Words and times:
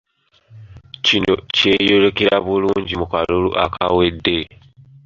Kino 1.05 1.33
kyeyolekera 1.55 2.35
bulungi 2.45 2.93
mu 3.01 3.05
kalulu 3.11 3.49
akawedde 3.65 4.37